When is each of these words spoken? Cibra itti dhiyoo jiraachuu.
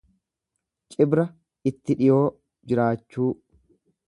Cibra 0.95 1.25
itti 1.71 1.97
dhiyoo 2.01 2.25
jiraachuu. 2.73 3.29